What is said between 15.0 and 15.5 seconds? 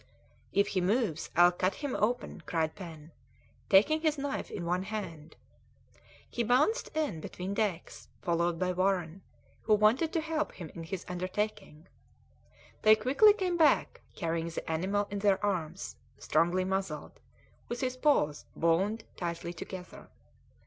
in their